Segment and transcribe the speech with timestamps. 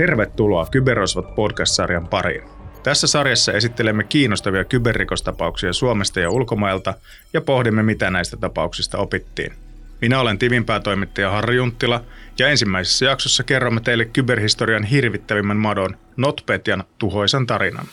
[0.00, 2.42] Tervetuloa Kyberosvat podcast-sarjan pariin.
[2.82, 6.94] Tässä sarjassa esittelemme kiinnostavia kyberrikostapauksia Suomesta ja ulkomailta
[7.32, 9.52] ja pohdimme, mitä näistä tapauksista opittiin.
[10.00, 12.04] Minä olen Tivinpäätoimittaja Harri Junttila
[12.38, 17.86] ja ensimmäisessä jaksossa kerromme teille kyberhistorian hirvittävimmän madon, Notpetjan tuhoisan tarinan.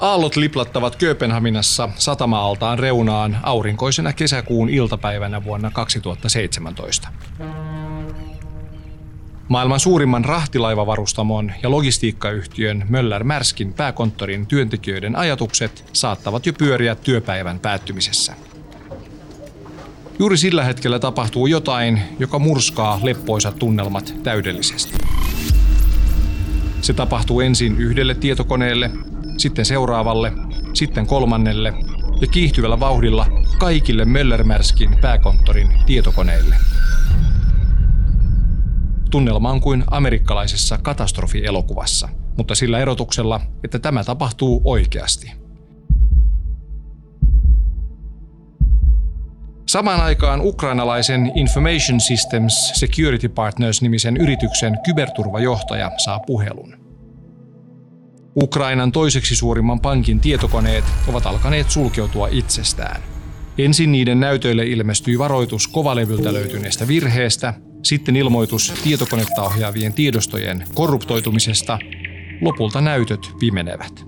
[0.00, 7.08] Aallot liplattavat Kööpenhaminassa satama-altaan reunaan aurinkoisena kesäkuun iltapäivänä vuonna 2017.
[9.48, 18.34] Maailman suurimman rahtilaivavarustamon ja logistiikkayhtiön Möller Märskin pääkonttorin työntekijöiden ajatukset saattavat jo pyöriä työpäivän päättymisessä.
[20.18, 24.98] Juuri sillä hetkellä tapahtuu jotain, joka murskaa leppoisat tunnelmat täydellisesti.
[26.80, 28.90] Se tapahtuu ensin yhdelle tietokoneelle,
[29.40, 30.32] sitten seuraavalle,
[30.74, 31.74] sitten kolmannelle
[32.20, 33.26] ja kiihtyvällä vauhdilla
[33.58, 36.56] kaikille Möllermärskin pääkonttorin tietokoneille.
[39.10, 45.32] Tunnelma on kuin amerikkalaisessa katastrofielokuvassa, mutta sillä erotuksella, että tämä tapahtuu oikeasti.
[49.68, 56.79] Samaan aikaan ukrainalaisen Information Systems Security Partners-nimisen yrityksen kyberturvajohtaja saa puhelun.
[58.36, 63.02] Ukrainan toiseksi suurimman pankin tietokoneet ovat alkaneet sulkeutua itsestään.
[63.58, 71.78] Ensin niiden näytöille ilmestyi varoitus kovalevyltä löytyneestä virheestä, sitten ilmoitus tietokonetta ohjaavien tiedostojen korruptoitumisesta,
[72.40, 74.06] lopulta näytöt pimenevät.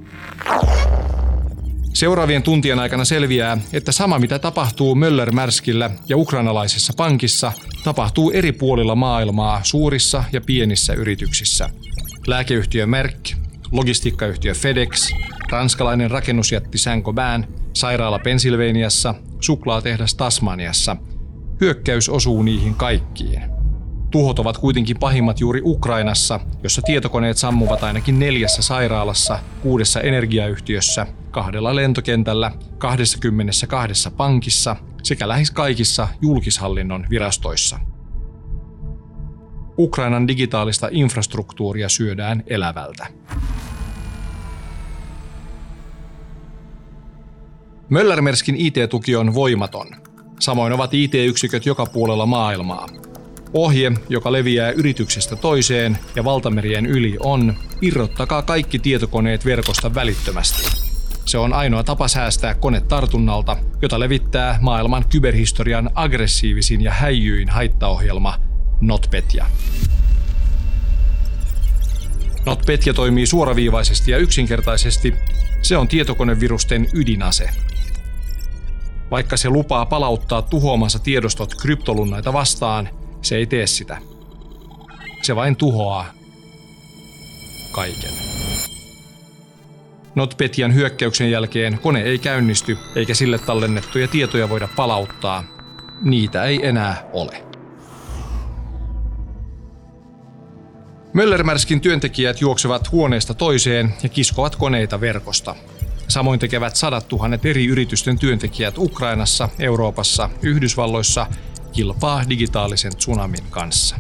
[1.95, 7.53] Seuraavien tuntien aikana selviää, että sama mitä tapahtuu Möller-Märskillä ja ukrainalaisessa pankissa,
[7.85, 11.71] tapahtuu eri puolilla maailmaa suurissa ja pienissä yrityksissä.
[12.27, 13.33] Lääkeyhtiö Merck,
[13.73, 15.11] logistiikkayhtiö FedEx,
[15.51, 20.97] ranskalainen rakennusjätti Saint-Gobain, sairaala Pennsylvaniassa, suklaatehdas Tasmaniassa.
[21.61, 23.43] Hyökkäys osuu niihin kaikkiin.
[24.11, 31.77] Tuhot ovat kuitenkin pahimmat juuri Ukrainassa, jossa tietokoneet sammuvat ainakin neljässä sairaalassa, kuudessa energiayhtiössä, kahdella
[31.77, 37.79] lentokentällä, 22 pankissa sekä lähes kaikissa julkishallinnon virastoissa.
[39.79, 43.07] Ukrainan digitaalista infrastruktuuria syödään elävältä.
[47.93, 49.87] Möllermerskin IT-tuki on voimaton.
[50.41, 52.89] Samoin ovat IT-yksiköt joka puolella maailmaa.
[53.53, 60.63] Ohje, joka leviää yrityksestä toiseen ja valtamerien yli on, irrottakaa kaikki tietokoneet verkosta välittömästi.
[61.25, 68.39] Se on ainoa tapa säästää kone tartunnalta, jota levittää maailman kyberhistorian aggressiivisin ja häijyin haittaohjelma
[68.81, 69.47] NotPetya.
[72.47, 75.15] NotPetya toimii suoraviivaisesti ja yksinkertaisesti.
[75.63, 77.72] Se on tietokonevirusten ydinase.
[79.13, 82.89] Vaikka se lupaa palauttaa tuhoamansa tiedostot kryptolunnaita vastaan,
[83.23, 83.99] se ei tee sitä.
[85.23, 86.07] Se vain tuhoaa
[87.73, 88.11] kaiken.
[90.15, 95.45] NotPetyan hyökkäyksen jälkeen kone ei käynnisty eikä sille tallennettuja tietoja voida palauttaa.
[96.03, 97.45] Niitä ei enää ole.
[101.13, 105.55] Möllermärskin työntekijät juoksevat huoneesta toiseen ja kiskovat koneita verkosta.
[106.13, 111.27] Samoin tekevät sadat tuhannet eri yritysten työntekijät Ukrainassa, Euroopassa, Yhdysvalloissa
[111.73, 113.97] kilpaa digitaalisen tsunamin kanssa.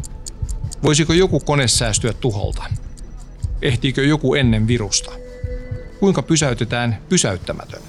[0.82, 2.64] Voisiko joku kone säästyä tuholta?
[3.62, 5.12] Ehtiikö joku ennen virusta?
[6.00, 7.82] Kuinka pysäytetään pysäyttämätön?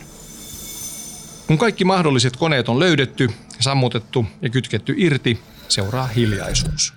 [1.47, 3.29] Kun kaikki mahdolliset koneet on löydetty,
[3.59, 6.93] sammutettu ja kytketty irti, seuraa hiljaisuus.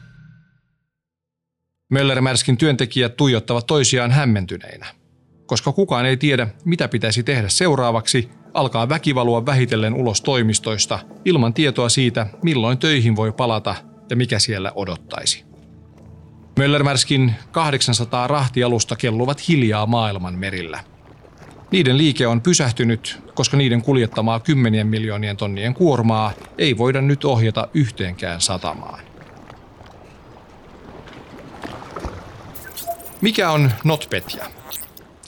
[1.90, 5.05] Möllermärskin työntekijät tuijottavat toisiaan hämmentyneinä.
[5.46, 11.88] Koska kukaan ei tiedä, mitä pitäisi tehdä seuraavaksi, alkaa väkivalua vähitellen ulos toimistoista ilman tietoa
[11.88, 13.74] siitä, milloin töihin voi palata
[14.10, 15.44] ja mikä siellä odottaisi.
[16.58, 20.80] Möllermärskin 800 rahtialusta kelluvat hiljaa maailman merillä.
[21.70, 27.68] Niiden liike on pysähtynyt, koska niiden kuljettamaa kymmenien miljoonien tonnien kuormaa ei voida nyt ohjata
[27.74, 29.04] yhteenkään satamaan.
[33.20, 34.55] Mikä on Notpetja?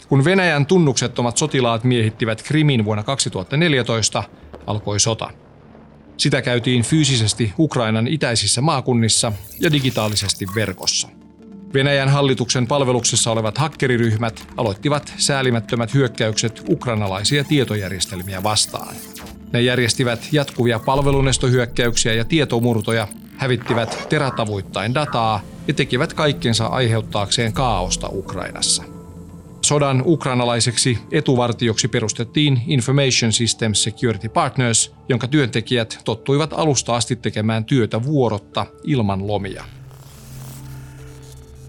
[0.08, 4.24] Kun Venäjän tunnuksettomat sotilaat miehittivät Krimin vuonna 2014,
[4.66, 5.30] alkoi sota.
[6.16, 11.08] Sitä käytiin fyysisesti Ukrainan itäisissä maakunnissa ja digitaalisesti verkossa.
[11.74, 18.94] Venäjän hallituksen palveluksessa olevat hakkeriryhmät aloittivat säälimättömät hyökkäykset ukrainalaisia tietojärjestelmiä vastaan.
[19.52, 28.97] Ne järjestivät jatkuvia palvelunestohyökkäyksiä ja tietomurtoja, hävittivät teratavuittain dataa ja tekivät kaikkensa aiheuttaakseen kaaosta Ukrainassa.
[29.68, 38.02] Sodan ukrainalaiseksi etuvartioksi perustettiin Information Systems Security Partners, jonka työntekijät tottuivat alusta asti tekemään työtä
[38.02, 39.64] vuorotta ilman lomia.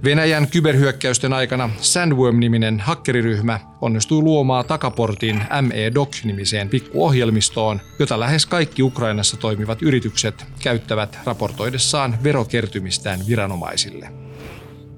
[0.03, 9.81] Venäjän kyberhyökkäysten aikana Sandworm-niminen hakkeriryhmä onnistui luomaan takaportin ME-Doc-nimiseen pikkuohjelmistoon, jota lähes kaikki Ukrainassa toimivat
[9.81, 14.28] yritykset käyttävät raportoidessaan verokertymistään viranomaisille.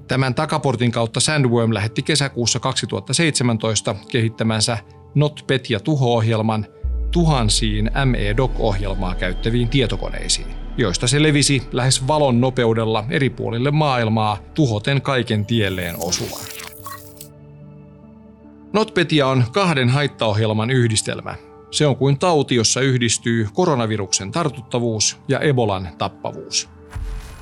[0.08, 4.78] Tämän takaportin kautta Sandworm lähetti kesäkuussa 2017 kehittämänsä
[5.14, 6.66] NotPetya tuho-ohjelman
[7.10, 10.46] tuhansiin ME-Doc-ohjelmaa käyttäviin tietokoneisiin,
[10.76, 16.46] joista se levisi lähes valon nopeudella eri puolille maailmaa tuhoten kaiken tielleen osuvan.
[18.72, 21.34] NotPetya on kahden haittaohjelman yhdistelmä.
[21.70, 26.71] Se on kuin tauti, jossa yhdistyy koronaviruksen tartuttavuus ja Ebolan tappavuus.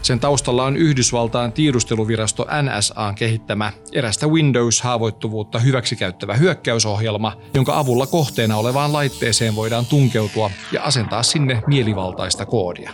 [0.03, 8.93] Sen taustalla on Yhdysvaltain tiedusteluvirasto NSAn kehittämä erästä Windows-haavoittuvuutta hyväksikäyttävä hyökkäysohjelma, jonka avulla kohteena olevaan
[8.93, 12.93] laitteeseen voidaan tunkeutua ja asentaa sinne mielivaltaista koodia.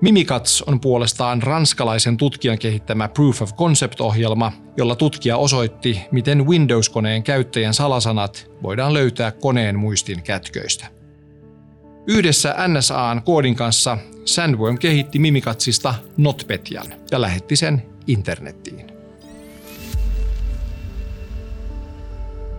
[0.00, 7.74] Mimikatz on puolestaan ranskalaisen tutkijan kehittämä Proof of Concept-ohjelma, jolla tutkija osoitti, miten Windows-koneen käyttäjän
[7.74, 10.99] salasanat voidaan löytää koneen muistin kätköistä.
[12.06, 18.86] Yhdessä NSAn koodin kanssa Sandworm kehitti Mimikatsista Notpetjan ja lähetti sen internettiin.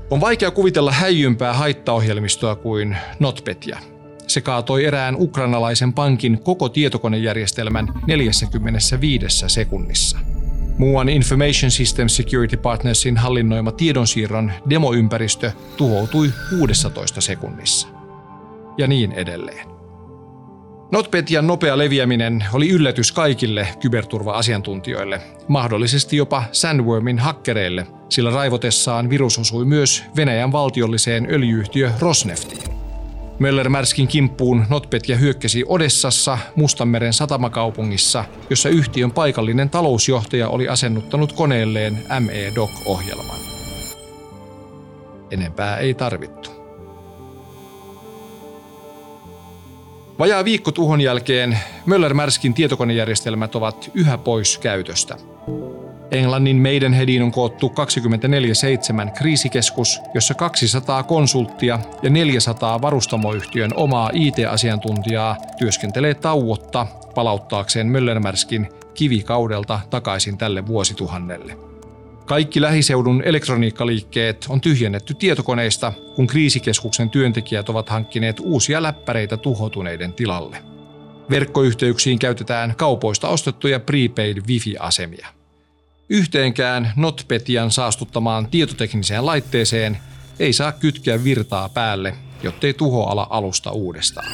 [0.09, 3.79] On vaikea kuvitella häijympää haittaohjelmistoa kuin Notpetya.
[4.27, 10.19] Se kaatoi erään ukrainalaisen pankin koko tietokonejärjestelmän 45 sekunnissa.
[10.77, 16.29] Muuan Information System Security Partnersin hallinnoima tiedonsiirron demoympäristö tuhoutui
[16.59, 18.00] 16 sekunnissa.
[18.81, 19.67] Ja niin edelleen.
[20.91, 29.65] NotPetyan nopea leviäminen oli yllätys kaikille kyberturva-asiantuntijoille, mahdollisesti jopa Sandwormin hakkereille, sillä raivotessaan virus osui
[29.65, 32.63] myös Venäjän valtiolliseen öljyyhtiö Rosneftiin.
[33.39, 43.39] Möller-Märskin kimppuun NotPetya hyökkäsi Odessassa, Mustanmeren satamakaupungissa, jossa yhtiön paikallinen talousjohtaja oli asennuttanut koneelleen ME-Doc-ohjelman.
[45.31, 46.60] Enempää ei tarvittu.
[50.21, 55.17] Vajaa viikko tuhon jälkeen Möller-Märskin tietokonejärjestelmät ovat yhä pois käytöstä.
[56.11, 57.71] Englannin Maidenheadiin on koottu
[59.07, 69.79] 24-7 kriisikeskus, jossa 200 konsulttia ja 400 varustamoyhtiön omaa IT-asiantuntijaa työskentelee tauotta palauttaakseen Möllermärskin kivikaudelta
[69.89, 71.70] takaisin tälle vuosituhannelle.
[72.31, 80.63] Kaikki lähiseudun elektroniikkaliikkeet on tyhjennetty tietokoneista, kun kriisikeskuksen työntekijät ovat hankkineet uusia läppäreitä tuhotuneiden tilalle.
[81.29, 85.27] Verkkoyhteyksiin käytetään kaupoista ostettuja prepaid wifi-asemia.
[86.09, 89.97] Yhteenkään NotPetian saastuttamaan tietotekniseen laitteeseen
[90.39, 94.31] ei saa kytkeä virtaa päälle, jottei tuho ala alusta uudestaan.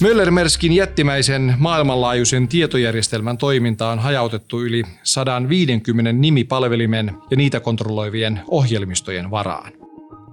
[0.00, 9.72] Möllermerskin jättimäisen maailmanlaajuisen tietojärjestelmän toiminta on hajautettu yli 150 nimipalvelimen ja niitä kontrolloivien ohjelmistojen varaan.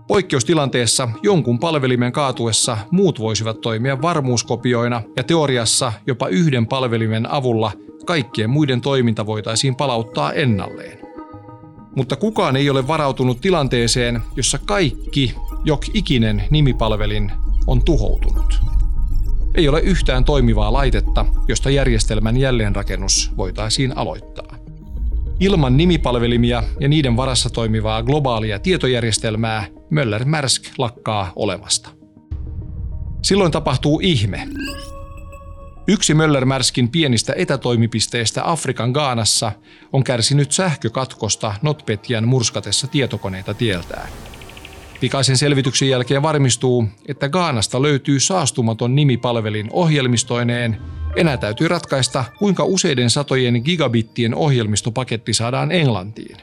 [0.07, 7.71] Poikkeustilanteessa jonkun palvelimen kaatuessa muut voisivat toimia varmuuskopioina ja teoriassa jopa yhden palvelimen avulla
[8.05, 10.99] kaikkien muiden toiminta voitaisiin palauttaa ennalleen.
[11.95, 17.31] Mutta kukaan ei ole varautunut tilanteeseen, jossa kaikki, jok ikinen nimipalvelin
[17.67, 18.76] on tuhoutunut.
[19.55, 24.57] Ei ole yhtään toimivaa laitetta, josta järjestelmän jälleenrakennus voitaisiin aloittaa.
[25.39, 31.89] Ilman nimipalvelimia ja niiden varassa toimivaa globaalia tietojärjestelmää Möller-Märsk lakkaa olemasta.
[33.21, 34.47] Silloin tapahtuu ihme.
[35.87, 39.51] Yksi Möller-Märskin pienistä etätoimipisteistä Afrikan Gaanassa
[39.93, 44.09] on kärsinyt sähkökatkosta Notpetjan murskatessa tietokoneita tieltään.
[44.99, 50.77] Pikaisen selvityksen jälkeen varmistuu, että Gaanasta löytyy saastumaton nimipalvelin ohjelmistoineen.
[51.15, 56.37] Enää täytyy ratkaista, kuinka useiden satojen gigabittien ohjelmistopaketti saadaan Englantiin.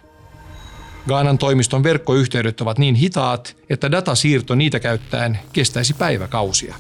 [1.09, 6.75] Gaanan toimiston verkkoyhteydet ovat niin hitaat, että datasiirto niitä käyttäen kestäisi päiväkausia.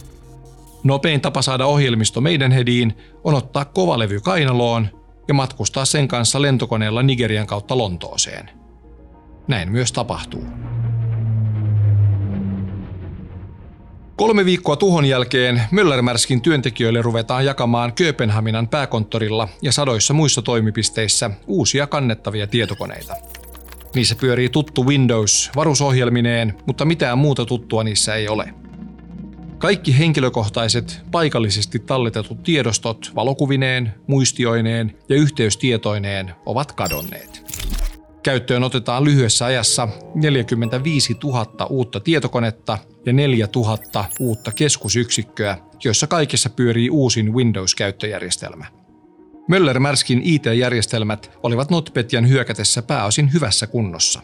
[0.84, 4.88] Nopein tapa saada ohjelmisto Maidenheadiin on ottaa kovalevy kainaloon
[5.28, 8.50] ja matkustaa sen kanssa lentokoneella Nigerian kautta Lontooseen.
[9.48, 10.44] Näin myös tapahtuu.
[14.16, 21.86] Kolme viikkoa tuhon jälkeen Möllermärskin työntekijöille ruvetaan jakamaan Kööpenhaminan pääkonttorilla ja sadoissa muissa toimipisteissä uusia
[21.86, 23.14] kannettavia tietokoneita.
[23.94, 28.54] Niissä pyörii tuttu Windows varusohjelmineen, mutta mitään muuta tuttua niissä ei ole.
[29.58, 37.42] Kaikki henkilökohtaiset, paikallisesti talletetut tiedostot valokuvineen, muistioineen ja yhteystietoineen ovat kadonneet.
[38.22, 46.50] Käyttöön otetaan lyhyessä ajassa 45 000 uutta tietokonetta ja 4 000 uutta keskusyksikköä, joissa kaikissa
[46.50, 48.66] pyörii uusin Windows-käyttöjärjestelmä.
[49.48, 54.20] Möller-Märskin IT-järjestelmät olivat NotPetjan hyökätessä pääosin hyvässä kunnossa.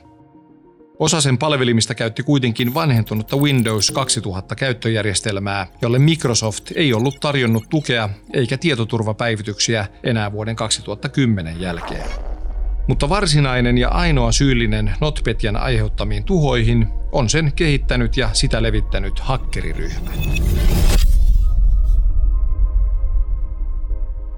[0.99, 8.09] Osa sen palvelimista käytti kuitenkin vanhentunutta Windows 2000 käyttöjärjestelmää, jolle Microsoft ei ollut tarjonnut tukea
[8.33, 12.30] eikä tietoturvapäivityksiä enää vuoden 2010 jälkeen.
[12.91, 20.11] Mutta varsinainen ja ainoa syyllinen NotPetjan aiheuttamiin tuhoihin on sen kehittänyt ja sitä levittänyt hakkeriryhmä.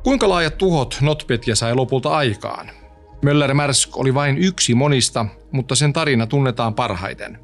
[0.04, 2.70] Kuinka laajat tuhot NotPetya sai lopulta aikaan?
[3.22, 7.38] Möller Märsk oli vain yksi monista, mutta sen tarina tunnetaan parhaiten.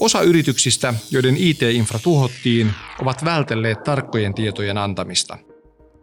[0.00, 2.70] Osa yrityksistä, joiden IT-infra tuhottiin,
[3.02, 5.38] ovat vältelleet tarkkojen tietojen antamista.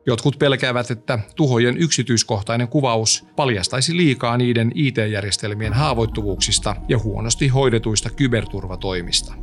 [0.07, 9.33] Jotkut pelkäävät, että tuhojen yksityiskohtainen kuvaus paljastaisi liikaa niiden IT-järjestelmien haavoittuvuuksista ja huonosti hoidetuista kyberturvatoimista.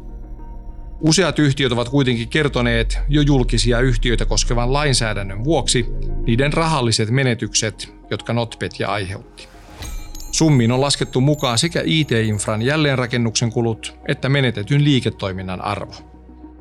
[1.00, 5.86] Useat yhtiöt ovat kuitenkin kertoneet jo julkisia yhtiöitä koskevan lainsäädännön vuoksi
[6.26, 9.48] niiden rahalliset menetykset, jotka NotPetya aiheutti.
[10.32, 15.94] Summiin on laskettu mukaan sekä IT-infran jälleenrakennuksen kulut että menetetyn liiketoiminnan arvo.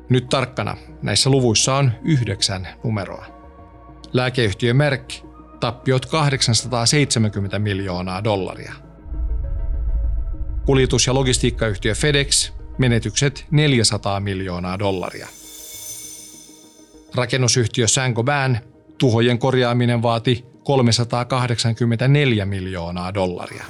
[0.08, 3.33] Nyt tarkkana, näissä luvuissa on yhdeksän numeroa.
[4.14, 5.10] Lääkeyhtiö Merck,
[5.60, 8.72] tappiot 870 miljoonaa dollaria.
[10.66, 15.28] Kuljetus- ja logistiikkayhtiö FedEx, menetykset 400 miljoonaa dollaria.
[17.14, 18.58] Rakennusyhtiö Saint-Gobain,
[18.98, 23.64] tuhojen korjaaminen vaati 384 miljoonaa dollaria.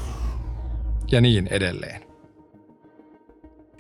[1.11, 2.14] Ja niin edelleen.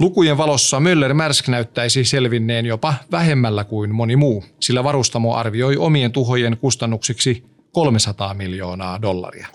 [0.04, 6.12] Lukujen valossa Möller Märsk näyttäisi selvinneen jopa vähemmällä kuin moni muu, sillä varustamo arvioi omien
[6.12, 9.48] tuhojen kustannuksiksi 300 miljoonaa dollaria.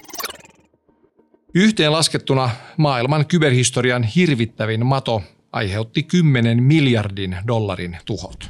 [1.54, 8.50] Yhteen laskettuna maailman kyberhistorian hirvittävin mato aiheutti 10 miljardin dollarin tuhot.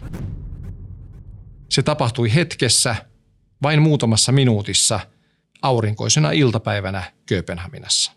[1.69, 2.95] Se tapahtui hetkessä,
[3.63, 4.99] vain muutamassa minuutissa,
[5.61, 8.11] aurinkoisena iltapäivänä Kööpenhaminassa.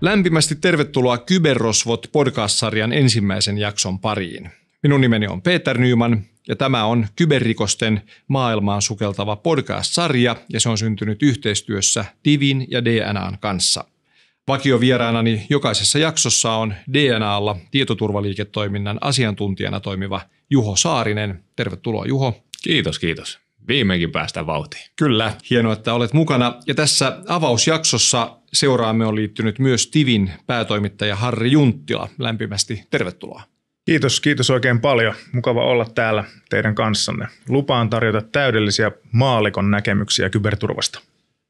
[0.00, 4.50] Lämpimästi tervetuloa Kyberrosvot podcast-sarjan ensimmäisen jakson pariin.
[4.82, 10.78] Minun nimeni on Peter Nyman ja tämä on kyberrikosten maailmaan sukeltava podcast-sarja ja se on
[10.78, 13.84] syntynyt yhteistyössä Divin ja DNAn kanssa.
[14.48, 21.44] Vakiovieraanani jokaisessa jaksossa on DNAlla tietoturvaliiketoiminnan asiantuntijana toimiva Juho Saarinen.
[21.56, 22.34] Tervetuloa Juho.
[22.62, 23.38] Kiitos, kiitos.
[23.68, 24.84] Viimeinkin päästään vauhtiin.
[24.96, 26.54] Kyllä, hienoa, että olet mukana.
[26.66, 32.08] Ja tässä avausjaksossa seuraamme on liittynyt myös Tivin päätoimittaja Harri Junttila.
[32.18, 33.42] Lämpimästi tervetuloa.
[33.84, 35.14] Kiitos, kiitos oikein paljon.
[35.32, 37.26] Mukava olla täällä teidän kanssanne.
[37.48, 41.00] Lupaan tarjota täydellisiä maalikon näkemyksiä kyberturvasta.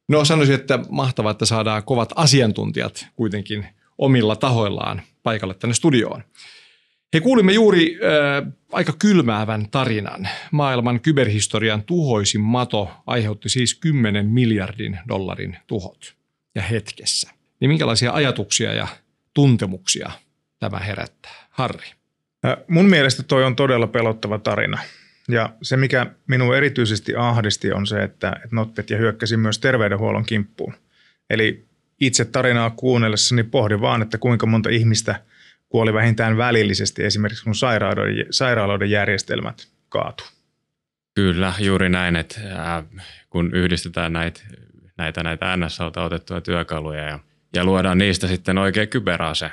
[0.07, 3.65] No sanoisin, että mahtavaa, että saadaan kovat asiantuntijat kuitenkin
[3.97, 6.23] omilla tahoillaan paikalle tänne studioon.
[7.13, 10.29] He kuulimme juuri äh, aika kylmäävän tarinan.
[10.51, 16.18] Maailman kyberhistorian tuhoisin mato aiheutti siis 10 miljardin dollarin tuhot
[16.55, 17.29] ja hetkessä.
[17.59, 18.87] Niin minkälaisia ajatuksia ja
[19.33, 20.11] tuntemuksia
[20.59, 21.31] tämä herättää?
[21.49, 21.87] Harri.
[22.67, 24.79] Mun mielestä toi on todella pelottava tarina.
[25.29, 30.73] Ja se, mikä minun erityisesti ahdisti, on se, että, että ja hyökkäsi myös terveydenhuollon kimppuun.
[31.29, 31.65] Eli
[31.99, 35.21] itse tarinaa kuunnellessani pohdin vaan, että kuinka monta ihmistä
[35.69, 40.23] kuoli vähintään välillisesti esimerkiksi kun sairaaloiden, sairaaloiden järjestelmät kaatu.
[41.15, 42.39] Kyllä, juuri näin, että
[43.29, 44.41] kun yhdistetään näitä,
[44.99, 47.19] näitä, näitä NSLta otettuja työkaluja ja,
[47.55, 49.51] ja luodaan niistä sitten oikea kyberase,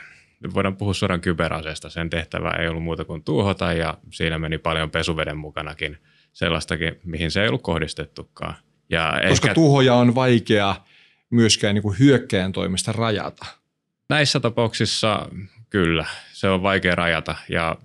[0.54, 1.90] voidaan puhua suoraan kyberaseesta.
[1.90, 5.98] Sen tehtävä ei ollut muuta kuin tuhota ja siinä meni paljon pesuveden mukanakin
[6.32, 8.54] sellaistakin, mihin se ei ollut kohdistettukaan.
[8.90, 10.76] Ja Koska ehkä, tuhoja on vaikea
[11.30, 13.46] myöskään niin kuin hyökkäjän toimesta rajata.
[14.08, 15.28] Näissä tapauksissa
[15.70, 17.76] kyllä, se on vaikea rajata ja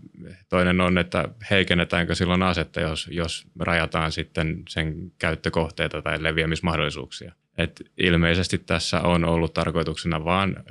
[0.50, 7.34] toinen on, että heikennetäänkö silloin asetta, jos, jos rajataan sitten sen käyttökohteita tai leviämismahdollisuuksia.
[7.58, 10.64] Et ilmeisesti tässä on ollut tarkoituksena vaan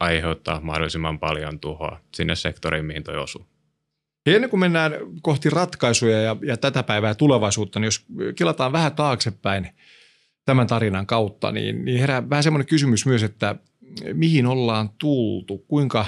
[0.00, 3.46] aiheuttaa mahdollisimman paljon tuhoa sinne sektoriin, mihin toi osuu.
[4.26, 4.92] Ja ennen kuin mennään
[5.22, 8.06] kohti ratkaisuja ja, ja tätä päivää tulevaisuutta, niin jos
[8.36, 9.68] kilataan vähän taaksepäin
[10.44, 13.56] tämän tarinan kautta, niin, niin herää vähän semmoinen kysymys myös, että
[14.12, 16.06] mihin ollaan tultu, kuinka,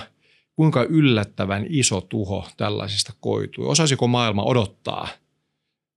[0.56, 3.66] kuinka yllättävän iso tuho tällaisesta koitui.
[3.66, 5.08] Osaisiko maailma odottaa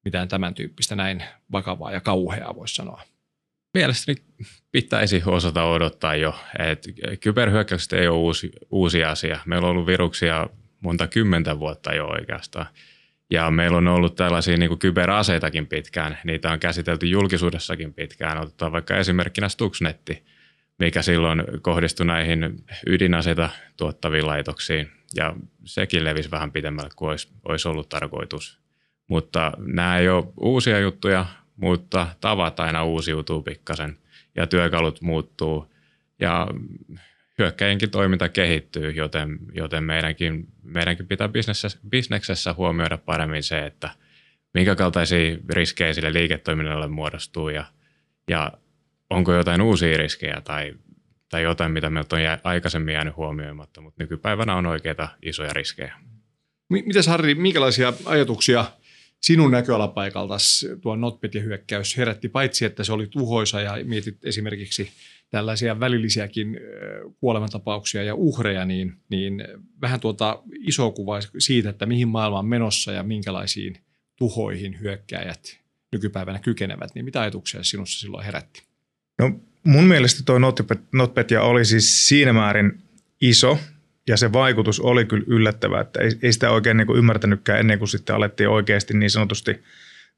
[0.05, 3.01] mitään tämän tyyppistä näin vakavaa ja kauheaa, voisi sanoa?
[3.73, 4.17] Mielestäni
[4.71, 6.35] pitäisi osata odottaa jo,
[6.69, 9.39] että kyberhyökkäykset ei ole uusi, uusi asia.
[9.45, 10.49] Meillä on ollut viruksia
[10.81, 12.65] monta kymmentä vuotta jo oikeastaan.
[13.31, 16.17] Ja meillä on ollut tällaisia niin kyberaseitakin pitkään.
[16.23, 18.37] Niitä on käsitelty julkisuudessakin pitkään.
[18.37, 20.25] Otetaan vaikka esimerkkinä Stuxnetti,
[20.79, 24.91] mikä silloin kohdistui näihin ydinaseita tuottaviin laitoksiin.
[25.15, 25.35] Ja
[25.65, 28.59] sekin levisi vähän pitemmälle kuin olisi, olisi ollut tarkoitus.
[29.07, 31.25] Mutta nämä ei ole uusia juttuja,
[31.61, 33.97] mutta tavat aina uusiutuu pikkasen
[34.35, 35.73] ja työkalut muuttuu.
[36.19, 36.47] Ja
[37.37, 43.89] hyökkäjienkin toiminta kehittyy, joten, joten meidänkin, meidänkin pitää bisneksessä, bisneksessä huomioida paremmin se, että
[44.53, 47.65] minkä kaltaisia riskejä sille liiketoiminnalle muodostuu ja,
[48.29, 48.51] ja
[49.09, 50.73] onko jotain uusia riskejä tai,
[51.29, 55.93] tai jotain, mitä meiltä on aikaisemmin jäänyt huomioimatta, mutta nykypäivänä on oikeita isoja riskejä.
[56.69, 58.65] Mites Harri, minkälaisia ajatuksia
[59.21, 60.37] sinun näköalapaikalta
[60.81, 64.91] tuo NotPetien hyökkäys herätti, paitsi että se oli tuhoisa ja mietit esimerkiksi
[65.29, 66.59] tällaisia välillisiäkin
[67.19, 69.43] kuolemantapauksia ja uhreja, niin, niin
[69.81, 73.77] vähän tuota iso kuva siitä, että mihin maailma on menossa ja minkälaisiin
[74.15, 75.59] tuhoihin hyökkääjät
[75.91, 78.63] nykypäivänä kykenevät, niin mitä ajatuksia sinussa silloin herätti?
[79.19, 80.39] No mun mielestä tuo
[80.91, 82.81] NotPetya oli siis siinä määrin
[83.21, 83.59] iso,
[84.07, 87.89] ja se vaikutus oli kyllä yllättävä, että ei, ei sitä oikein niin ymmärtänytkään ennen kuin
[87.89, 89.63] sitten alettiin oikeasti niin sanotusti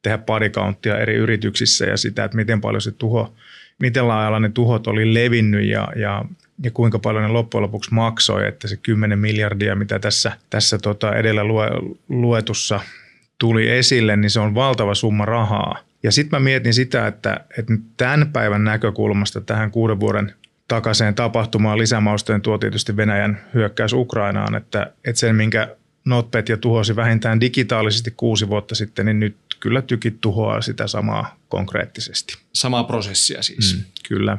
[0.01, 3.35] tehdä bodycountia eri yrityksissä ja sitä, että miten paljon se tuho,
[3.79, 6.25] miten laajalla ne tuhot oli levinnyt ja, ja,
[6.63, 11.15] ja kuinka paljon ne loppujen lopuksi maksoi, että se 10 miljardia, mitä tässä, tässä tota
[11.15, 11.67] edellä lue,
[12.09, 12.79] luetussa
[13.39, 15.79] tuli esille, niin se on valtava summa rahaa.
[16.03, 20.33] Ja sitten mä mietin sitä, että, että tämän päivän näkökulmasta tähän kuuden vuoden
[20.73, 25.75] takaisin tapahtumaan lisämaustojen tuo tietysti Venäjän hyökkäys Ukrainaan, että, että sen minkä
[26.05, 31.37] Notpet ja tuhosi vähintään digitaalisesti kuusi vuotta sitten, niin nyt kyllä tykit tuhoaa sitä samaa
[31.49, 32.37] konkreettisesti.
[32.53, 33.75] Samaa prosessia siis.
[33.77, 34.37] Mm, kyllä.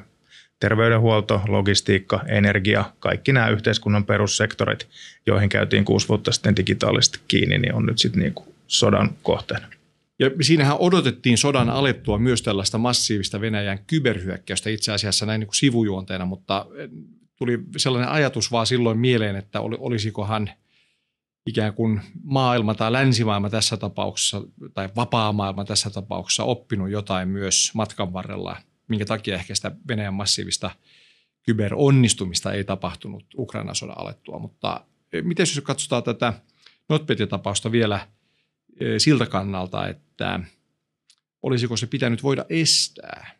[0.60, 4.88] Terveydenhuolto, logistiikka, energia, kaikki nämä yhteiskunnan perussektorit,
[5.26, 8.34] joihin käytiin kuusi vuotta sitten digitaalisesti kiinni, niin on nyt sitten niin
[8.66, 9.66] sodan kohteena.
[10.18, 15.56] Ja siinähän odotettiin sodan alettua myös tällaista massiivista Venäjän kyberhyökkäystä itse asiassa näin niin kuin
[15.56, 16.88] sivujuonteena, mutta eh,
[17.36, 20.50] tuli sellainen ajatus vaan silloin mieleen, että olisikohan
[21.46, 24.42] ikään kuin maailma tai länsimaailma tässä tapauksessa
[24.74, 28.56] tai vapaa maailma tässä tapauksessa oppinut jotain myös matkan varrella,
[28.88, 30.70] minkä takia ehkä sitä Venäjän massiivista
[31.42, 34.38] kyberonnistumista ei tapahtunut Ukrainan sodan alettua.
[34.38, 36.32] Mutta eh, miten jos katsotaan tätä
[36.88, 38.00] NotPetya-tapausta vielä–
[38.98, 40.03] siltä kannalta, että
[41.42, 43.30] olisiko se pitänyt voida estää?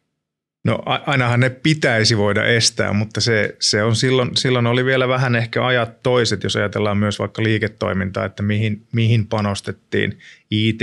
[0.64, 5.36] No ainahan ne pitäisi voida estää, mutta se, se on silloin, silloin oli vielä vähän
[5.36, 10.18] ehkä ajat toiset, jos ajatellaan myös vaikka liiketoimintaa, että mihin, mihin panostettiin
[10.50, 10.78] it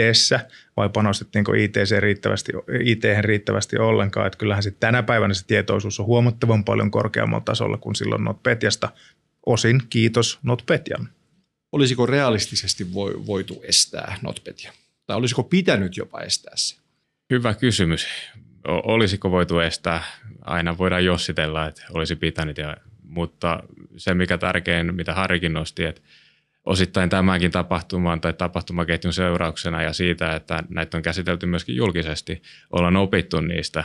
[0.77, 2.51] vai panostettiinko it riittävästi,
[2.83, 4.27] it riittävästi ollenkaan.
[4.27, 8.89] Että kyllähän se tänä päivänä se tietoisuus on huomattavan paljon korkeammalla tasolla kuin silloin NotPetjasta.
[9.45, 11.09] Osin kiitos NotPetjan
[11.71, 14.73] olisiko realistisesti voitu estää NotPetia?
[15.11, 16.75] Tai olisiko pitänyt jopa estää se?
[17.29, 18.07] Hyvä kysymys.
[18.67, 20.03] Olisiko voitu estää?
[20.41, 23.63] Aina voidaan jossitella, että olisi pitänyt, ja, mutta
[23.97, 26.01] se mikä tärkein, mitä Harrikin nosti, että
[26.65, 32.95] osittain tämänkin tapahtuman tai tapahtumaketjun seurauksena ja siitä, että näitä on käsitelty myöskin julkisesti, ollaan
[32.95, 33.83] opittu niistä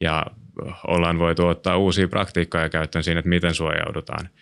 [0.00, 0.26] ja
[0.86, 4.28] ollaan voitu ottaa uusia praktiikkoja käyttöön siinä, että miten suojaudutaan–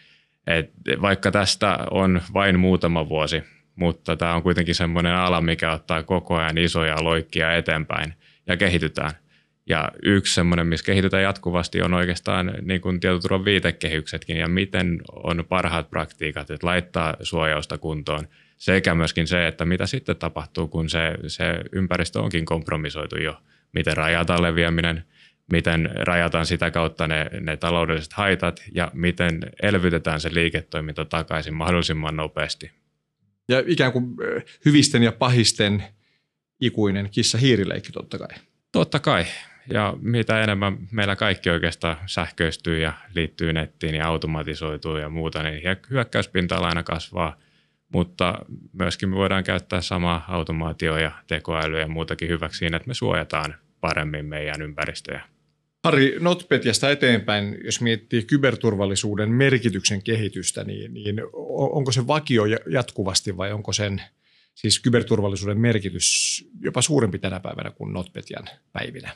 [0.46, 0.70] et
[1.02, 3.42] vaikka tästä on vain muutama vuosi,
[3.76, 8.14] mutta tämä on kuitenkin semmoinen ala, mikä ottaa koko ajan isoja loikkia eteenpäin
[8.46, 9.12] ja kehitytään.
[9.66, 15.44] Ja yksi semmoinen, missä kehitytään jatkuvasti, on oikeastaan niin kuin tietoturvan viitekehyksetkin ja miten on
[15.48, 18.28] parhaat praktiikat, että laittaa suojausta kuntoon.
[18.56, 23.36] Sekä myöskin se, että mitä sitten tapahtuu, kun se, se ympäristö onkin kompromisoitu jo.
[23.72, 25.04] Miten rajataan leviäminen,
[25.52, 32.16] miten rajataan sitä kautta ne, ne taloudelliset haitat ja miten elvytetään se liiketoiminta takaisin mahdollisimman
[32.16, 32.70] nopeasti.
[33.48, 34.04] Ja ikään kuin
[34.64, 35.84] hyvisten ja pahisten
[36.60, 38.28] ikuinen kissa-hiirileikki totta kai.
[38.72, 39.24] Totta kai.
[39.70, 45.62] Ja mitä enemmän meillä kaikki oikeastaan sähköistyy ja liittyy nettiin ja automatisoituu ja muuta, niin
[45.90, 47.36] hyökkäyspinta aina kasvaa.
[47.92, 48.38] Mutta
[48.72, 53.54] myöskin me voidaan käyttää samaa automaatioa ja tekoälyä ja muutakin hyväksi siinä, että me suojataan
[53.80, 55.33] paremmin meidän ympäristöjä.
[55.84, 63.52] Harri, NotPetjasta eteenpäin, jos miettii kyberturvallisuuden merkityksen kehitystä, niin, niin onko se vakio jatkuvasti vai
[63.52, 64.02] onko sen
[64.54, 69.10] siis kyberturvallisuuden merkitys jopa suurempi tänä päivänä kuin NotPetjan päivinä?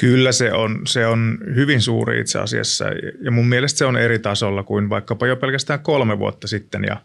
[0.00, 2.84] Kyllä se on, se on hyvin suuri itse asiassa
[3.20, 7.02] ja mun mielestä se on eri tasolla kuin vaikkapa jo pelkästään kolme vuotta sitten ja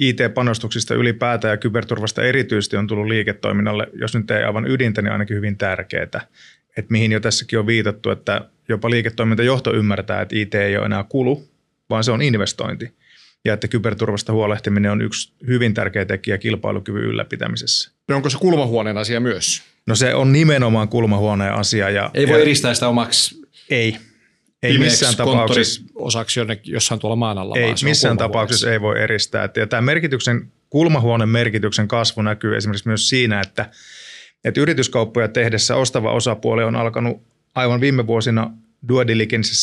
[0.00, 5.36] IT-panostuksista ylipäätään ja kyberturvasta erityisesti on tullut liiketoiminnalle, jos nyt ei aivan ydintä, niin ainakin
[5.36, 6.26] hyvin tärkeää
[6.76, 11.04] että mihin jo tässäkin on viitattu, että jopa liiketoimintajohto ymmärtää, että IT ei ole enää
[11.04, 11.48] kulu,
[11.90, 12.92] vaan se on investointi.
[13.44, 17.90] ja että kyberturvasta huolehtiminen on yksi hyvin tärkeä tekijä kilpailukyvyn ylläpitämisessä.
[18.08, 19.62] No onko se kulmahuoneen asia myös?
[19.86, 21.90] No se on nimenomaan kulmahuoneen asia.
[21.90, 23.96] Ja, Ei voi ja, eristää sitä omaksi Ei.
[24.62, 25.82] Ei missään tapauksessa.
[25.94, 27.56] osaksi jonne, jossain tuolla maan alla.
[27.56, 29.48] Ei missään tapauksessa ei voi eristää.
[29.56, 33.70] Ja tämä merkityksen, kulmahuoneen merkityksen kasvu näkyy esimerkiksi myös siinä, että,
[34.44, 37.22] että yrityskauppoja tehdessä ostava osapuoli on alkanut
[37.54, 38.50] aivan viime vuosina
[38.88, 39.04] due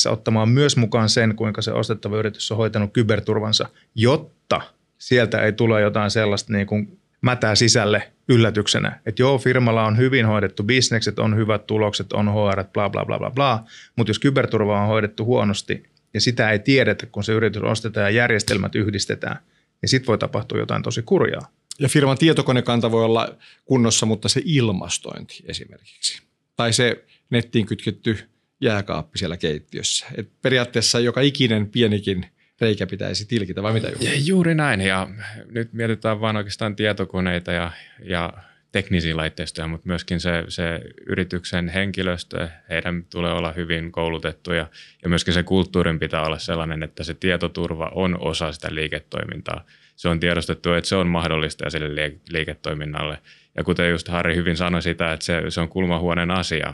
[0.09, 4.61] ottamaan myös mukaan sen, kuinka se ostettava yritys on hoitanut kyberturvansa, jotta
[4.97, 8.99] sieltä ei tule jotain sellaista niin kuin mätää sisälle yllätyksenä.
[9.05, 13.17] Että joo, firmalla on hyvin hoidettu bisnekset, on hyvät tulokset, on HR, bla bla bla
[13.17, 13.63] bla bla,
[13.95, 18.09] mutta jos kyberturva on hoidettu huonosti ja sitä ei tiedetä, kun se yritys ostetaan ja
[18.09, 19.37] järjestelmät yhdistetään,
[19.81, 21.51] niin sitten voi tapahtua jotain tosi kurjaa.
[21.79, 26.21] Ja firman tietokonekanta voi olla kunnossa, mutta se ilmastointi esimerkiksi.
[26.55, 28.17] Tai se nettiin kytketty
[28.61, 30.05] jääkaappi siellä keittiössä.
[30.15, 32.25] Et periaatteessa joka ikinen pienikin
[32.61, 34.13] reikä pitäisi tilkitä, vai mitä Juha?
[34.25, 35.07] Juuri näin, ja
[35.51, 37.71] nyt mietitään vain oikeastaan tietokoneita ja,
[38.03, 38.33] ja
[38.71, 44.67] teknisiä laitteistoja, mutta myöskin se, se yrityksen henkilöstö, heidän tulee olla hyvin koulutettuja
[45.03, 49.65] ja myöskin se kulttuurin pitää olla sellainen, että se tietoturva on osa sitä liiketoimintaa.
[49.97, 53.17] Se on tiedostettu, että se on mahdollista sille liike- liiketoiminnalle.
[53.55, 56.73] Ja kuten just Harri hyvin sanoi sitä, että se, se on kulmahuoneen asia,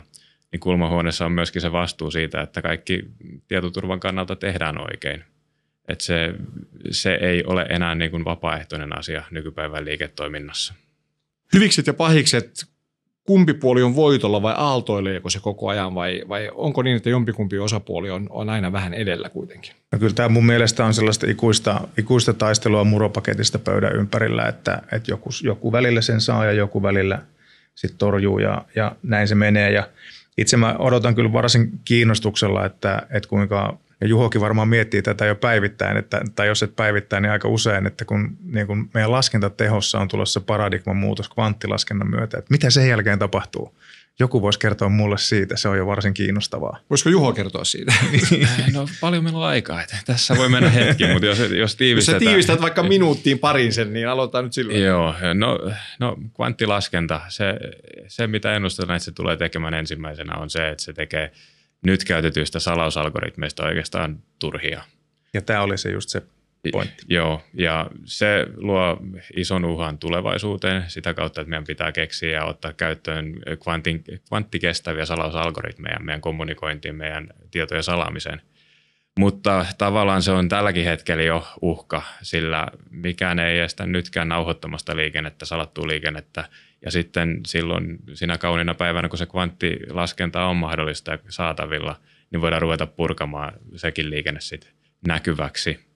[0.52, 3.04] niin kulmahuoneessa on myöskin se vastuu siitä, että kaikki
[3.48, 5.24] tietoturvan kannalta tehdään oikein.
[5.88, 6.34] Että se,
[6.90, 10.74] se ei ole enää niin kuin vapaaehtoinen asia nykypäivän liiketoiminnassa.
[11.54, 12.66] Hyvikset ja pahikset,
[13.24, 17.58] kumpi puoli on voitolla vai aaltoileeko se koko ajan vai, vai onko niin, että jompikumpi
[17.58, 19.72] osapuoli on, on aina vähän edellä kuitenkin?
[19.92, 25.10] No kyllä tämä mun mielestä on sellaista ikuista, ikuista taistelua muropaketista pöydän ympärillä, että, että
[25.10, 27.22] joku, joku välillä sen saa ja joku välillä
[27.74, 29.72] sitten torjuu ja, ja näin se menee.
[29.72, 29.88] Ja
[30.38, 35.34] itse mä odotan kyllä varsin kiinnostuksella, että, että kuinka, ja Juhokin varmaan miettii tätä jo
[35.34, 39.98] päivittäin, että, tai jos et päivittäin, niin aika usein, että kun niin kun meidän laskentatehossa
[39.98, 43.78] on tulossa paradigman muutos kvanttilaskennan myötä, että mitä sen jälkeen tapahtuu?
[44.18, 46.78] Joku voisi kertoa mulle siitä, se on jo varsin kiinnostavaa.
[46.90, 47.94] Voisiko Juho kertoa siitä?
[48.72, 51.78] No paljon meillä on aikaa, että tässä voi mennä hetki, mutta jos, jos Jos sä
[51.78, 52.20] tiivistetään.
[52.20, 54.82] tiivistät vaikka minuuttiin parin sen, niin aloitetaan nyt silloin.
[54.82, 55.58] Joo, no,
[56.00, 57.44] no kvanttilaskenta, se,
[58.08, 61.30] se mitä ennustetaan, että se tulee tekemään ensimmäisenä on se, että se tekee
[61.84, 64.82] nyt käytetyistä salausalgoritmeista oikeastaan turhia.
[65.34, 66.22] Ja tämä oli se just se
[66.72, 67.04] pointti.
[67.08, 68.98] Joo, ja se luo
[69.36, 76.00] ison uhan tulevaisuuteen sitä kautta, että meidän pitää keksiä ja ottaa käyttöön kvantin, kvanttikestäviä salausalgoritmeja
[76.00, 78.40] meidän kommunikointiin, meidän tietojen salaamiseen.
[79.18, 85.44] Mutta tavallaan se on tälläkin hetkellä jo uhka, sillä mikään ei estä nytkään nauhoittamasta liikennettä,
[85.44, 86.44] salattua liikennettä.
[86.84, 92.62] Ja sitten silloin siinä kauniina päivänä, kun se kvanttilaskenta on mahdollista ja saatavilla, niin voidaan
[92.62, 94.70] ruveta purkamaan sekin liikenne sitten
[95.06, 95.94] näkyväksi.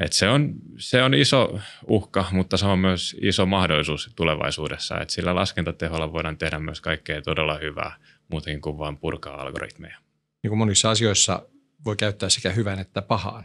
[0.00, 5.00] Et se, on, se on iso uhka, mutta se on myös iso mahdollisuus tulevaisuudessa.
[5.00, 7.96] Et sillä laskentateholla voidaan tehdä myös kaikkea todella hyvää,
[8.30, 9.98] muutenkin kuin vain purkaa algoritmeja.
[10.42, 11.42] Niin kuin monissa asioissa
[11.84, 13.44] voi käyttää sekä hyvän että pahaan.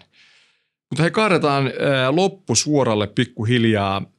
[0.89, 1.71] Mutta he kaadetaan
[2.09, 4.12] loppusuoralle pikkuhiljaa.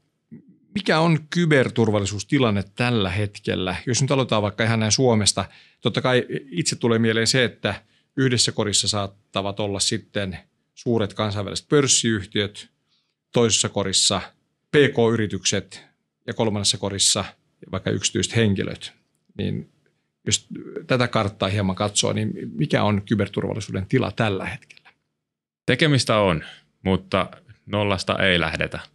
[0.74, 3.76] Mikä on kyberturvallisuustilanne tällä hetkellä?
[3.86, 5.44] Jos nyt aloitetaan vaikka ihan näin Suomesta.
[5.80, 7.74] Totta kai itse tulee mieleen se, että
[8.16, 10.38] yhdessä korissa saattavat olla sitten
[10.74, 12.68] suuret kansainväliset pörssiyhtiöt,
[13.32, 14.20] toisessa korissa
[14.70, 15.82] PK-yritykset
[16.26, 17.24] ja kolmannessa korissa
[17.72, 18.92] vaikka yksityiset henkilöt.
[19.38, 19.70] Niin
[20.26, 20.46] jos
[20.86, 24.90] tätä karttaa hieman katsoo, niin mikä on kyberturvallisuuden tila tällä hetkellä?
[25.66, 26.44] Tekemistä on,
[26.82, 27.30] mutta
[27.66, 28.93] nollasta ei lähdetä.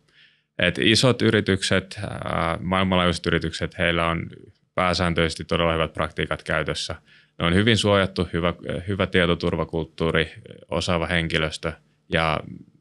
[0.60, 4.30] Et isot yritykset, ää, maailmanlaajuiset yritykset, heillä on
[4.76, 6.96] pääsääntöisesti todella hyvät praktiikat käytössä.
[7.40, 8.54] Ne on hyvin suojattu, hyvä,
[8.88, 10.34] hyvä tietoturvakulttuuri,
[10.70, 11.72] osaava henkilöstö
[12.10, 12.40] ja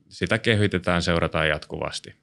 [0.08, 2.14] sitä kehitetään, seurataan jatkuvasti.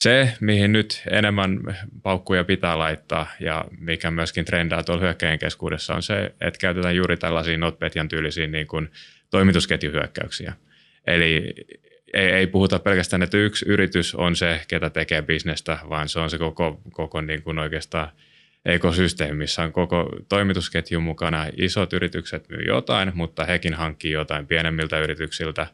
[0.00, 1.60] Se, mihin nyt enemmän
[2.02, 7.16] paukkuja pitää laittaa ja mikä myöskin trendaa tuolla hyökkäjien keskuudessa on se, että käytetään juuri
[7.16, 8.90] tällaisia NotPetjan tyylisiä niin kuin
[9.30, 10.52] toimitusketjuhyökkäyksiä.
[11.06, 11.54] Eli
[12.12, 16.30] ei, ei puhuta pelkästään, että yksi yritys on se, ketä tekee bisnestä, vaan se on
[16.30, 18.08] se koko, koko niin kuin oikeastaan
[18.64, 21.46] ekosysteemi, missä on koko toimitusketju mukana.
[21.56, 25.66] Isot yritykset myy jotain, mutta hekin hankkii jotain pienemmiltä yrityksiltä,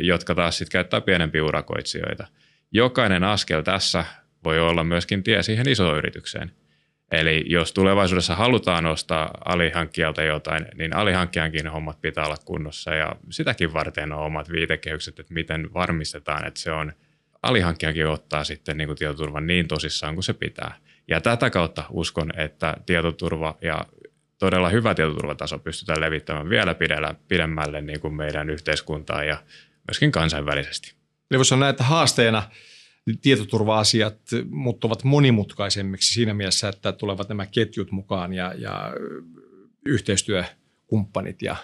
[0.00, 2.26] jotka taas sitten käyttää pienempiä urakoitsijoita.
[2.72, 4.04] Jokainen askel tässä
[4.44, 6.50] voi olla myöskin tie siihen isoon yritykseen.
[7.12, 13.72] Eli jos tulevaisuudessa halutaan ostaa alihankkijalta jotain, niin alihankkijankin hommat pitää olla kunnossa ja sitäkin
[13.72, 16.92] varten on omat viitekehykset, että miten varmistetaan, että se on
[17.42, 20.76] alihankkijakin ottaa sitten niin kuin tietoturvan niin tosissaan kuin se pitää.
[21.08, 23.86] Ja tätä kautta uskon, että tietoturva ja
[24.38, 29.42] todella hyvä tietoturvataso pystytään levittämään vielä pidellä, pidemmälle niin kuin meidän yhteiskuntaan ja
[29.88, 30.94] myöskin kansainvälisesti.
[31.30, 32.42] Eli voisi sanoa, että haasteena
[33.22, 34.18] tietoturva-asiat
[34.50, 38.94] muuttuvat monimutkaisemmiksi siinä mielessä, että tulevat nämä ketjut mukaan ja, ja
[39.86, 41.56] yhteistyökumppanit ja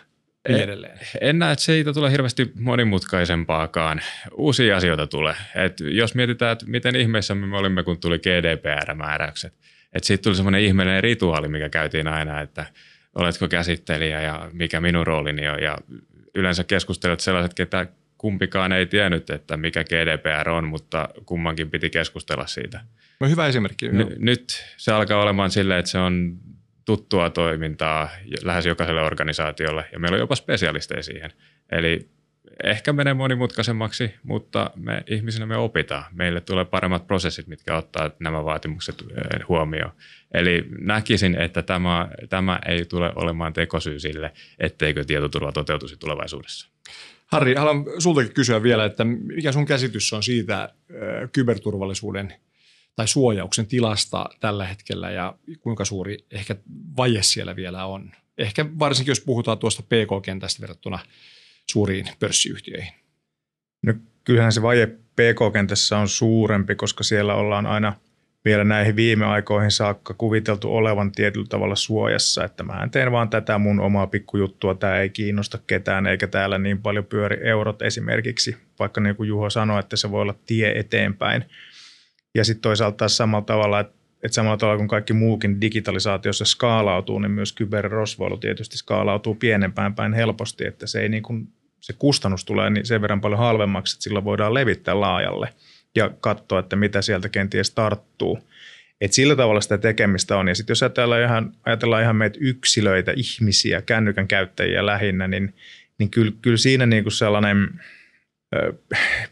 [0.49, 0.99] niin edelleen.
[1.21, 4.01] En näe, että siitä tulee hirveästi monimutkaisempaakaan.
[4.37, 5.35] Uusia asioita tulee.
[5.55, 9.55] Et jos mietitään, että miten ihmeessä me olimme, kun tuli GDPR-määräykset.
[9.93, 12.67] Että siitä tuli semmoinen ihmeellinen rituaali, mikä käytiin aina, että
[13.15, 15.63] oletko käsittelijä ja mikä minun roolini on.
[15.63, 15.79] Ja
[16.35, 17.87] yleensä keskustelut sellaiset, ketä
[18.23, 22.81] kumpikaan ei tiennyt, että mikä GDPR on, mutta kummankin piti keskustella siitä.
[23.21, 23.89] No hyvä esimerkki.
[23.89, 26.39] N- nyt se alkaa olemaan silleen, että se on
[26.85, 28.09] tuttua toimintaa
[28.43, 31.33] lähes jokaiselle organisaatiolle ja meillä on jopa spesialisteja siihen.
[31.73, 32.09] Eli
[32.65, 36.05] ehkä menee monimutkaisemmaksi, mutta me ihmisinä me opitaan.
[36.13, 39.93] Meille tulee paremmat prosessit, mitkä ottaa nämä vaatimukset eh, huomioon.
[40.35, 46.73] Eli näkisin, että tämä, tämä ei tule olemaan tekosyy sille, etteikö tietoturva toteutuisi tulevaisuudessa.
[47.33, 52.35] Harri, haluan sultakin kysyä vielä, että mikä sun käsitys on siitä eh, kyberturvallisuuden–
[52.97, 56.57] tai suojauksen tilasta tällä hetkellä ja kuinka suuri ehkä
[56.97, 58.13] vaje siellä vielä on.
[58.39, 60.99] Ehkä varsinkin, jos puhutaan tuosta PK-kentästä verrattuna
[61.71, 62.93] suuriin pörssiyhtiöihin.
[63.83, 67.97] No, kyllähän se vaje PK-kentässä on suurempi, koska siellä ollaan aina
[68.45, 73.59] vielä näihin viime aikoihin saakka kuviteltu olevan tietyllä tavalla suojassa, että mä teen vaan tätä
[73.59, 79.01] mun omaa pikkujuttua, tämä ei kiinnosta ketään eikä täällä niin paljon pyöri eurot esimerkiksi, vaikka
[79.01, 81.45] niin kuin Juho sanoi, että se voi olla tie eteenpäin–
[82.35, 87.31] ja sitten toisaalta samalla tavalla, että, että samalla tavalla kuin kaikki muukin digitalisaatiossa skaalautuu, niin
[87.31, 91.49] myös kyberrosvoilu tietysti skaalautuu pienempään päin helposti, että se, ei niin kuin,
[91.81, 95.49] se kustannus tulee niin sen verran paljon halvemmaksi, että sillä voidaan levittää laajalle
[95.97, 98.39] ja katsoa, että mitä sieltä kenties tarttuu.
[99.01, 100.49] Et sillä tavalla sitä tekemistä on.
[100.49, 105.55] Ja sitten jos ajatellaan ihan, ajatellaan ihan meitä yksilöitä, ihmisiä, kännykän käyttäjiä lähinnä, niin,
[105.99, 107.81] niin kyllä, kyllä siinä niin kuin sellainen,
[108.57, 108.73] ö,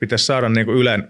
[0.01, 1.09] pitäisi saada niin kuin Ylen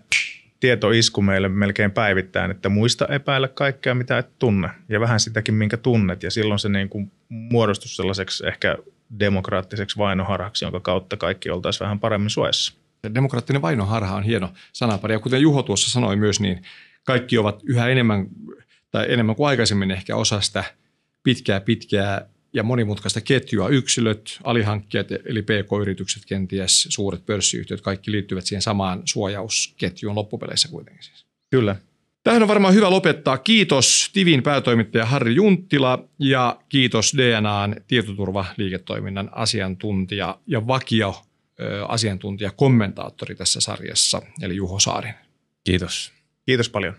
[0.61, 5.77] tietoisku meille melkein päivittäin, että muista epäillä kaikkea, mitä et tunne, ja vähän sitäkin, minkä
[5.77, 8.79] tunnet, ja silloin se niin kuin muodostus sellaiseksi ehkä
[9.19, 12.80] demokraattiseksi vainoharhaksi, jonka kautta kaikki oltaisiin vähän paremmin suojassa.
[13.15, 16.63] Demokraattinen vainoharha on hieno sanapari, ja kuten Juho tuossa sanoi myös, niin
[17.05, 18.27] kaikki ovat yhä enemmän,
[18.91, 20.65] tai enemmän kuin aikaisemmin ehkä osa sitä
[21.23, 23.69] pitkää, pitkää ja monimutkaista ketjua.
[23.69, 31.27] Yksilöt, alihankkijat eli PK-yritykset, kenties suuret pörssiyhtiöt, kaikki liittyvät siihen samaan suojausketjuun loppupeleissä kuitenkin siis.
[31.51, 31.77] Kyllä.
[32.23, 33.39] Tähän on varmaan hyvä lopettaa.
[33.39, 41.23] Kiitos Tivin päätoimittaja Harri Junttila ja kiitos DNAn tietoturvaliiketoiminnan asiantuntija ja vakio
[41.88, 45.14] asiantuntija, kommentaattori tässä sarjassa, eli Juho Saarin.
[45.64, 46.12] Kiitos.
[46.46, 46.94] Kiitos paljon.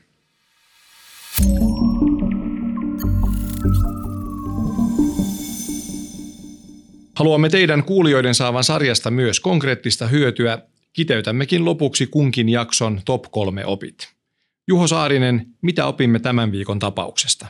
[7.16, 10.60] Haluamme teidän kuulijoiden saavan sarjasta myös konkreettista hyötyä.
[10.94, 14.14] Kiteytämmekin lopuksi kunkin jakson top kolme opit.
[14.68, 17.48] Juho Saarinen, mitä opimme tämän viikon tapauksesta?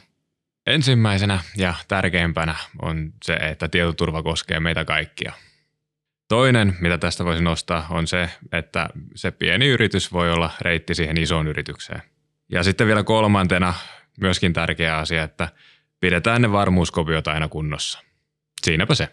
[0.67, 5.33] Ensimmäisenä ja tärkeimpänä on se, että tietoturva koskee meitä kaikkia.
[6.31, 11.17] Toinen, mitä tästä voisi nostaa, on se, että se pieni yritys voi olla reitti siihen
[11.17, 12.01] isoon yritykseen.
[12.51, 13.73] Ja sitten vielä kolmantena
[14.21, 15.49] myöskin tärkeä asia, että
[15.99, 17.99] pidetään ne varmuuskopiot aina kunnossa.
[18.61, 19.07] Siinäpä se.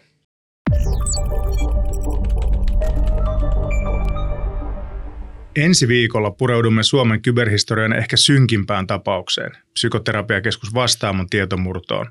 [5.57, 12.11] Ensi viikolla pureudumme Suomen kyberhistorian ehkä synkimpään tapaukseen, psykoterapiakeskus Vastaamon tietomurtoon.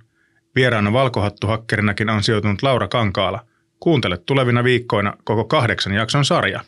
[0.56, 3.46] Vieraana valkohattuhakkerinakin on sijoitunut Laura Kankaala.
[3.80, 6.62] Kuuntele tulevina viikkoina koko kahdeksan jakson sarja.